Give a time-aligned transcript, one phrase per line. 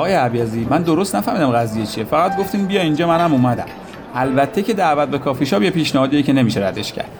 [0.00, 2.04] آقای عبیزی من درست نفهمیدم قضیه چیه.
[2.04, 3.64] فقط گفتیم بیا اینجا منم اومدم.
[4.14, 7.10] البته که دعوت به کافی شاپ یه پیشنهادیه که نمیشه ردش کرد.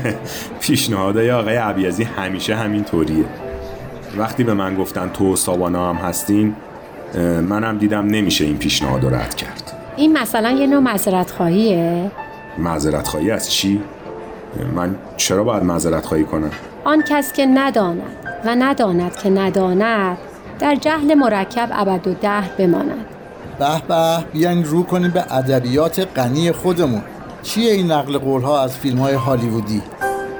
[0.60, 3.24] پیشنهادای آقای عبیزی همیشه همین طوریه
[4.16, 6.54] وقتی به من گفتن تو و ساوانا هم هستین
[7.48, 9.72] منم دیدم نمیشه این پیشنهاد رو رد کرد.
[9.96, 12.10] این مثلا یه نوع معذرت خواهیه
[12.58, 13.82] معذرت خواهی از چی؟
[14.74, 16.50] من چرا باید معذرت خواهی کنم؟
[16.84, 18.02] آن کس که نداند
[18.44, 20.18] و نداند که نداند
[20.58, 23.06] در جهل مرکب ابد و دهر بماند.
[23.58, 27.02] به به بیاین رو کنیم به ادبیات غنی خودمون.
[27.42, 29.82] چیه این نقل قول ها از فیلم های هالیوودی؟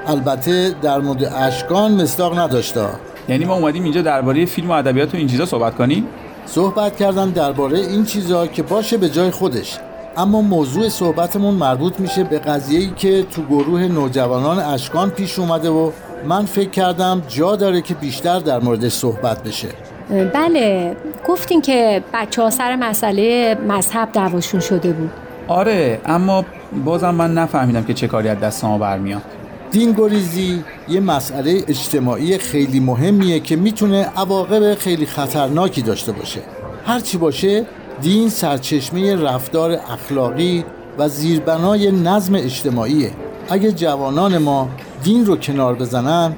[0.06, 2.86] البته در مورد اشکان مصداق نداشته
[3.28, 6.06] یعنی ما اومدیم اینجا درباره فیلم و ادبیات و این چیزا صحبت کنیم؟
[6.46, 9.78] صحبت کردن درباره این چیزا که باشه به جای خودش.
[10.16, 15.91] اما موضوع صحبتمون مربوط میشه به قضیه‌ای که تو گروه نوجوانان اشکان پیش اومده و
[16.28, 19.69] من فکر کردم جا داره که بیشتر در موردش صحبت بشه.
[20.11, 20.97] بله
[21.28, 25.11] گفتین که بچه ها سر مسئله مذهب دعواشون شده بود.
[25.48, 26.45] آره اما
[26.84, 29.23] بازم من نفهمیدم که چه کاری از دست ما برمیاد.
[29.70, 36.41] دین گریزی یه مسئله اجتماعی خیلی مهمیه که می‌تونه عواقب خیلی خطرناکی داشته باشه.
[36.86, 37.67] هرچی باشه
[38.03, 40.64] دین سرچشمه رفتار اخلاقی
[40.98, 43.11] و زیربنای نظم اجتماعیه.
[43.51, 44.69] اگه جوانان ما
[45.05, 46.33] دین رو کنار بزنن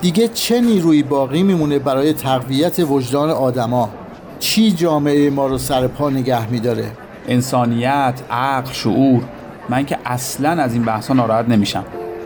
[0.00, 3.90] دیگه چه نیروی باقی میمونه برای تقویت وجدان آدما؟
[4.38, 6.90] چی جامعه ما رو سر پا نگه میداره؟
[7.28, 9.22] انسانیت عقل شعور.
[9.68, 11.84] من که اصلا از این بحثا ناراحت نمیشم.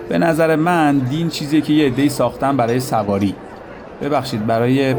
[0.09, 3.35] به نظر من دین چیزیه که یه عده‌ای ساختن برای سواری.
[4.03, 4.95] ببخشید برای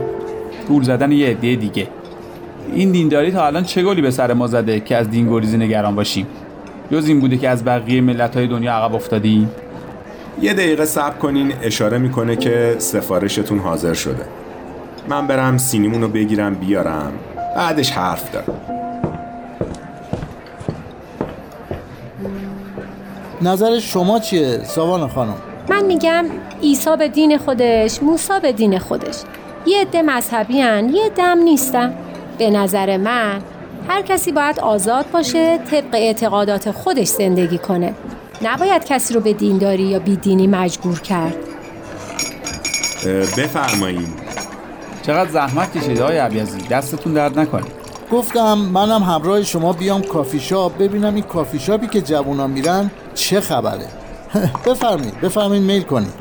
[0.68, 1.88] گول زدن یه عده دیگه.
[2.74, 5.96] این دینداری تا الان چه گلی به سر ما زده که از دین گریزی نگران
[5.96, 6.28] باشیم؟
[6.92, 9.50] جز این بوده که از بقیه ملت های دنیا عقب افتادیم؟
[10.42, 14.26] یه دقیقه صبر کنین اشاره می‌کنه که سفارشتون حاضر شده.
[15.10, 17.14] من برم سینیمون رو بگیرم بیارم.
[17.56, 18.62] بعدش حرف دارم.
[23.42, 25.36] نظر شما چیه ساوان خانم؟
[25.70, 26.26] من میگم
[26.64, 29.16] عیسی به دین خودش موسی به دین خودش.
[29.66, 31.94] یه عده مذهبی هن، یه دم نیستن.
[32.38, 33.42] به نظر من
[33.88, 37.94] هر کسی باید آزاد باشه طبق اعتقادات خودش زندگی کنه.
[38.42, 41.36] نباید کسی رو به دینداری یا بیدینی مجبور کرد؟
[43.06, 44.08] اه، بفرمایین.
[45.02, 47.66] چقدر زحمت کشید های عبیزی؟ دستتون درد نکنه.
[48.12, 53.42] گفتم منم همراه شما بیام کافی شاپ ببینم این کافی شاپی که جوونا میرن چه
[53.42, 53.88] خبره.
[54.66, 56.14] بفرمایید بفرمایید میل کنید.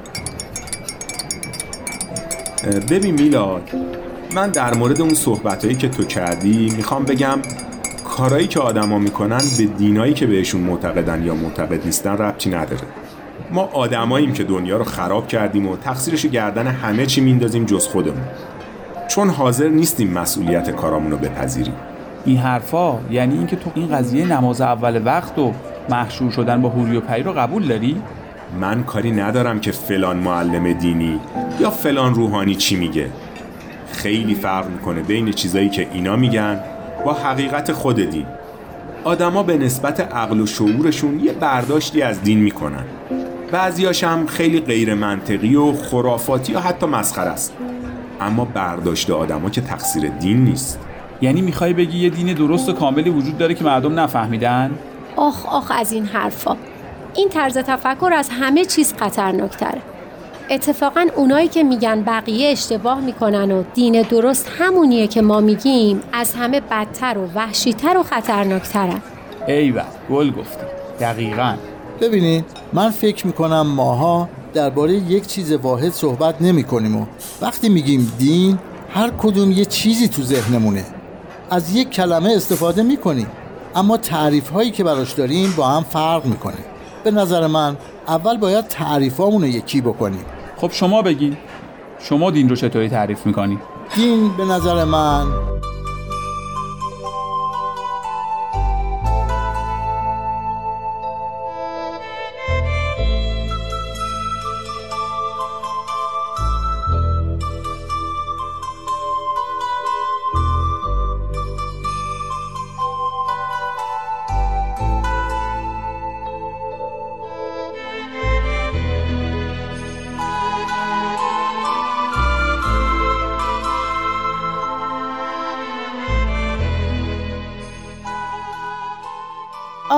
[2.91, 3.71] ببین میلاد
[4.35, 7.39] من در مورد اون صحبتهایی که تو کردی می‌خوام بگم
[8.17, 12.83] کارایی که آدما می‌کنن به دینایی که بهشون معتقدن یا معتقد نیستن ربطی نداره.
[13.53, 18.23] ما آدماییم که دنیا رو خراب کردیم و تقصیرش گردن همه چی میندازیم جز خودمون.
[19.09, 21.75] چون حاضر نیستیم مسئولیت کارامون رو بپذیریم.
[22.25, 25.53] این حرفا یعنی اینکه تو این قضیه نماز اول وقت و
[25.91, 28.03] محشور شدن با هوری و پری رو قبول داری؟
[28.61, 31.21] من کاری ندارم که فلان معلم دینی
[31.61, 33.09] یا فلان روحانی چی میگه.
[33.93, 36.61] خیلی فرق می‌کنه بین چیزایی که اینا میگن
[37.05, 38.27] با حقیقت خود دین
[39.05, 42.85] آدما به نسبت عقل و شعورشون یه برداشتی از دین می‌کنن.
[43.51, 47.53] بعضیاش هم خیلی غیر منطقی و خرافاتی یا حتی مسخره است.
[48.21, 50.81] اما برداشت آدما که تقصیر دین نیست.
[51.21, 54.71] یعنی می‌خوای بگی یه دین درست و کاملی وجود داره که مردم نفهمیدن؟
[55.17, 56.57] آخ آخ از این حرفا.
[57.15, 59.81] این طرز تفکر از همه چیز خطرناکتره.
[60.51, 66.35] اتفاقا اونایی که میگن بقیه اشتباه می‌کنن و دین درست همونیه که ما میگیم از
[66.35, 69.03] همه بدتر و وحشیتر و خطرناکترن.
[69.49, 70.65] ایول گل گفتی.
[71.01, 71.55] دقیقا.
[72.01, 77.07] ببینید من فکر می‌کنم ماها درباره یک چیز واحد صحبت نمی کنیم و
[77.41, 78.59] وقتی میگیم دین
[78.95, 80.85] هر کدوم یه چیزی تو ذهنمونه.
[81.51, 83.27] از یک کلمه استفاده می‌کنیم
[83.75, 86.74] اما تعریف هایی که براش داریم با هم فرق می‌کنه.
[87.05, 87.77] به نظر من
[88.09, 90.25] اول باید تعریفامون رو یکی بکنیم
[90.57, 91.37] خب شما بگین.
[91.99, 93.59] شما دین رو چطوری تعریف می‌کنی؟
[93.97, 95.25] دین به نظر من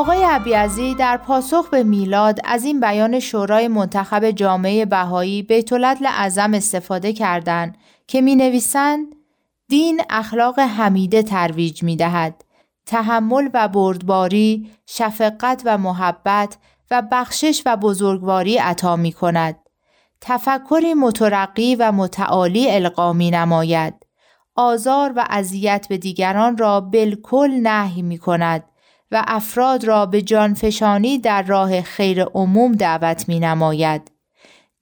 [0.06, 6.54] آقای عبیزی در پاسخ به میلاد از این بیان شورای منتخب جامعه بهایی بیت اعظم
[6.54, 7.76] استفاده کردند
[8.06, 9.06] که می نویسند
[9.68, 12.44] دین اخلاق حمیده ترویج می دهد.
[12.86, 16.56] تحمل و بردباری، شفقت و محبت
[16.90, 19.56] و بخشش و بزرگواری عطا می کند.
[20.20, 23.94] تفکری مترقی و متعالی القا می نماید.
[24.54, 28.64] آزار و اذیت به دیگران را بالکل نهی می کند
[29.10, 34.10] و افراد را به جانفشانی در راه خیر عموم دعوت می نماید.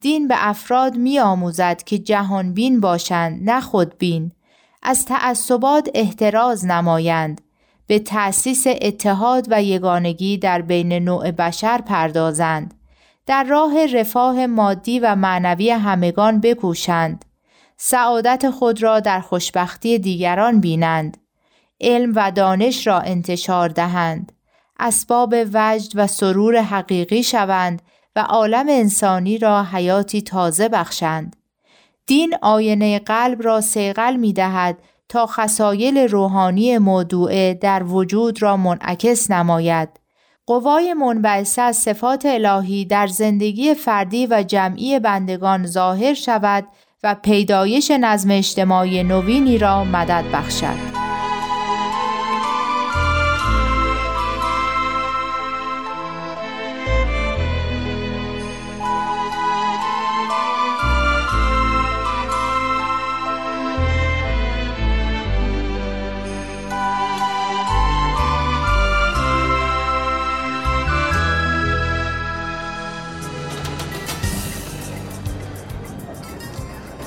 [0.00, 4.32] دین به افراد می آموزد که جهان بین باشند نه خودبین.
[4.82, 7.41] از تعصبات احتراز نمایند.
[7.87, 12.75] به تأسیس اتحاد و یگانگی در بین نوع بشر پردازند.
[13.27, 17.25] در راه رفاه مادی و معنوی همگان بکوشند.
[17.77, 21.24] سعادت خود را در خوشبختی دیگران بینند.
[21.84, 24.32] علم و دانش را انتشار دهند
[24.78, 27.82] اسباب وجد و سرور حقیقی شوند
[28.16, 31.36] و عالم انسانی را حیاتی تازه بخشند
[32.06, 34.78] دین آینه قلب را سیغل می دهد
[35.08, 39.88] تا خسایل روحانی موضوعه در وجود را منعکس نماید.
[40.46, 46.64] قوای منبعثه از صفات الهی در زندگی فردی و جمعی بندگان ظاهر شود
[47.02, 51.04] و پیدایش نظم اجتماعی نوینی را مدد بخشد.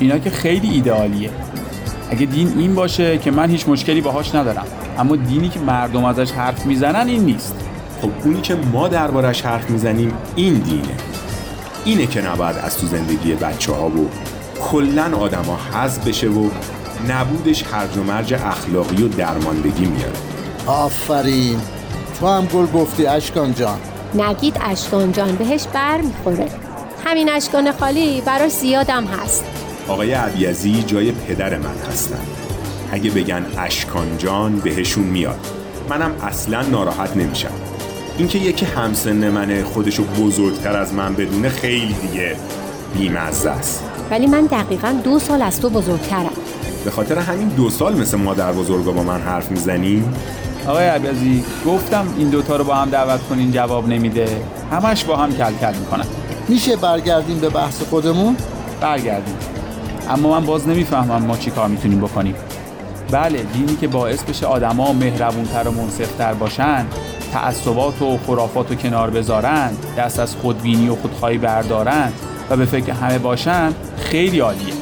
[0.08, 1.30] اینا که خیلی ایدئالیه.
[2.10, 4.66] اگه دین این باشه که من هیچ مشکلی باهاش ندارم.
[5.00, 7.56] اما دینی که مردم ازش حرف می‌زنن این نیست.
[8.02, 10.96] خب اونی که ما دربارش حرف می‌زنیم این دینه.
[11.86, 14.10] اینه که نباید از تو زندگی بچه ها و
[14.72, 16.50] کلن آدم ها حذف بشه و
[17.10, 20.18] نبودش هرج و مرج اخلاقی و درماندگی میاره.
[20.68, 21.60] آفرین.
[22.20, 23.78] تو هم گل گفتی اشکان جان.
[24.16, 26.50] نگید اشکان جان بهش بر می‌خوره
[27.06, 29.46] همین اشکان خالی براش زیادم هست.
[29.88, 32.20] آقای عبیزی جای پدر من هستن.
[32.92, 35.40] اگه بگن اشکان جان بهشون میاد.
[35.90, 37.52] منم اصلا ناراحت نمیشم.
[38.18, 42.36] اینکه یکی همسن منه خودشو بزرگتر از من بدونه خیلی دیگه
[42.94, 43.84] بیمزه است.
[44.12, 46.32] ولی من دقیقا دو سال از تو بزرگترم.
[46.86, 50.14] به خاطر همین دو سال مثل مادر بزرگا با من حرف می‌زنیم
[50.68, 54.28] آقای عبیزی گفتم این دوتا رو با هم دعوت کنین جواب نمیده.
[54.72, 56.06] همش با هم کل کل می‌کنن.
[56.48, 58.38] میشه برگردیم به بحث خودمون؟
[58.82, 59.36] برگردیم.
[60.10, 62.36] اما من باز نمی‌فهمم ما چی کار می‌تونیم بکنیم.
[63.12, 66.86] بله دینی که باعث بشه آدما مهربونتر و منصفتر باشن
[67.34, 72.12] تعصبات و خرافات و کنار بذارن دست از خودبینی و خودخواهی بردارن
[72.50, 74.74] و به فکر همه باشن خیلی عالیه.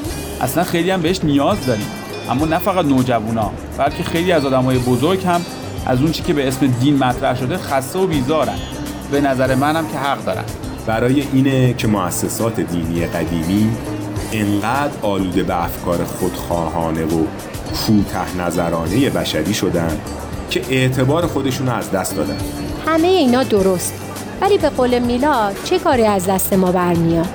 [0.42, 1.88] اصلا خیلی هم بهش نیاز داریم.
[2.30, 5.42] اما نه فقط نوجوانا بلکه خیلی از آدمای بزرگ هم
[5.86, 8.58] از اون چی که به اسم دین مطرح شده خسته و بیزارن.
[9.12, 10.44] به نظر منم که حق دارن.
[10.88, 13.70] برای اینه که مؤسسات دینی قدیمی
[14.32, 17.26] انقدر آلوده به افکار خودخواهانه و
[17.74, 20.00] کوته نظرانه بشری شدن
[20.50, 22.38] که اعتبار خودشون از دست دادن.
[22.88, 23.94] همه اینا درست.
[24.42, 27.28] ولی به قول میلاد چه کاری از دست ما برمیاد؟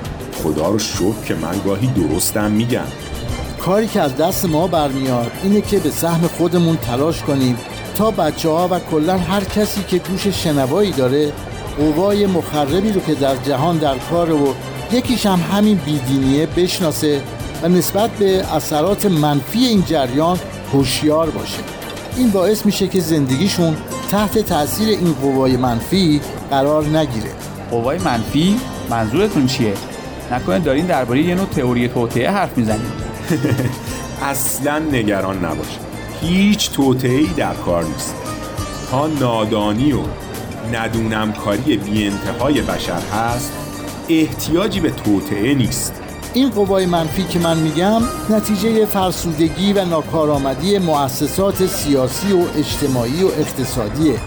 [0.43, 2.87] خدا رو شکر که من گاهی درستم میگم.
[3.59, 7.57] کاری که از دست ما برمیاد اینه که به سهم خودمون تلاش کنیم
[7.95, 11.31] تا بچه ها و کلا هر کسی که گوش شنوایی داره
[11.77, 14.55] قوای مخربی رو که در جهان در کار و
[14.93, 17.21] یکیش هم همین بیدینیه بشناسه
[17.63, 20.39] و نسبت به اثرات منفی این جریان
[20.73, 21.59] هوشیار باشه.
[22.17, 23.77] این باعث میشه که زندگیشون
[24.11, 27.31] تحت تاثیر این قوای منفی قرار نگیره.
[27.71, 29.73] قوای منفی؟ منظورتون چیه؟
[30.31, 32.91] نکنه دارین درباره یه نوع تئوری توطئه حرف می‌زنید.
[34.31, 35.77] اصلا نگران نباش.
[36.21, 38.15] هیچ توطئه‌ای در کار نیست.
[38.91, 39.99] تا نادانی و
[40.73, 43.70] ندونم کاری بی انتهای بشر هست
[44.19, 45.93] احتیاجی به توطعه نیست.
[46.33, 53.27] این قوای منفی که من میگم نتیجه فرسودگی و ناکارآمدی مؤسسات سیاسی و اجتماعی و
[53.27, 54.19] اقتصادیه.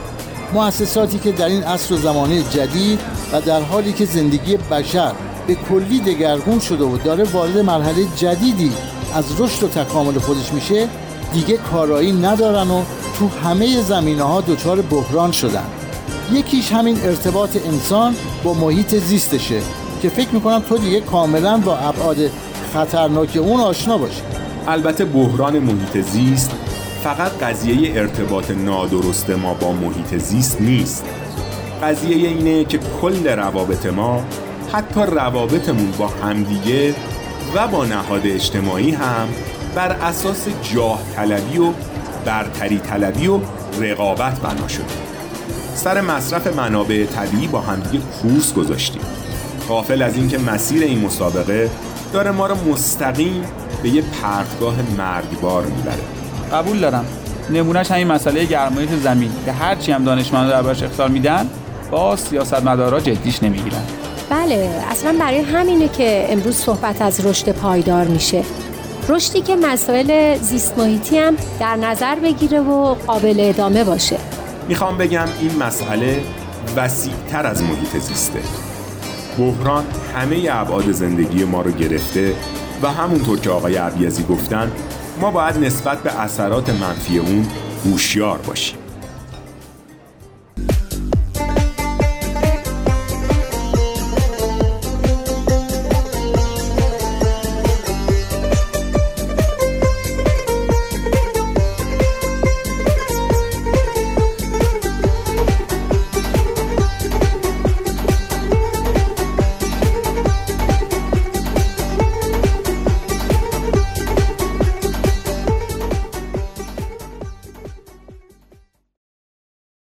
[0.55, 3.01] مؤسساتی که در این عصر و زمانه جدید
[3.33, 5.13] و در حالی که زندگی بشر
[5.47, 8.73] به کلی دگرگون شده و داره وارد مرحله جدیدی
[9.15, 10.89] از رشد و تکامل خودش میشه
[11.33, 12.83] دیگه کارایی ندارن و
[13.19, 15.84] تو همه زمینه ها دچار بحران شدن.
[16.33, 18.15] یکیش همین ارتباط انسان
[18.45, 19.61] با محیط زیستشه
[20.03, 22.17] که فکر می‌کنم تو دیگه کاملا با ابعاد
[22.75, 24.23] خطرناک اون آشنا باشی.
[24.69, 26.51] البته بحران محیط زیست
[27.05, 31.05] فقط قضیه ارتباط نادرست ما با محیط زیست نیست.
[31.83, 34.25] قضیه اینه که کل روابط ما
[34.73, 36.95] حتی روابطمون با همدیگه
[37.55, 39.29] و با نهاد اجتماعی هم
[39.75, 41.73] بر اساس جاه طلبی و
[42.25, 43.41] برتری طلبی و
[43.81, 45.14] رقابت بنا شده.
[45.75, 49.03] سر مصرف منابع طبیعی با همدیگه کورس گذاشتیم.
[49.69, 51.71] غافل از اینکه مسیر این مسابقه
[52.13, 53.45] داره ما رو مستقیم
[53.83, 56.03] به یه پرتگاه مرگبار می‌بره.
[56.53, 57.05] قبول دارم.
[57.51, 59.31] نمونهش همین مسئله گرمایش زمین.
[59.45, 61.51] که هرچی هم دانشمندا دربارش اختار میدن
[61.91, 63.83] با سیاستمدارا جدیش نمی‌گیرن.
[64.31, 68.43] بله اصلا برای همینه که امروز صحبت از رشد پایدار میشه.
[69.09, 74.17] رشدی که مسائل زیست محیطی هم در نظر بگیره و قابل ادامه باشه.
[74.69, 76.23] می‌خوام بگم این مسئله
[76.77, 78.41] وسیعتر از محیط زیسته.
[79.39, 82.35] بحران همه ابعاد زندگی ما رو گرفته
[82.83, 84.73] و همونطور که آقای عبیزی گفتن
[85.21, 87.47] ما باید نسبت به اثرات منفی اون
[87.85, 88.84] هوشیار باشیم.